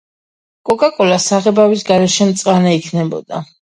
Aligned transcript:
კოკაკოლა 0.69 1.21
საღებავის 1.27 1.87
გარეშე 1.93 2.31
მწვანე 2.35 2.77
იქნებოდა 2.83 3.49